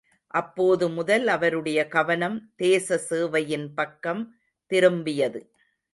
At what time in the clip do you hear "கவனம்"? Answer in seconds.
1.87-2.37